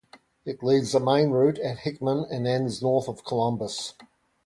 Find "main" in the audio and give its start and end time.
0.99-1.29